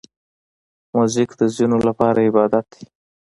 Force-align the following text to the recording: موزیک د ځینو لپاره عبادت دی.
موزیک 0.93 1.31
د 1.39 1.41
ځینو 1.55 1.77
لپاره 1.87 2.25
عبادت 2.29 2.65
دی. 2.73 2.83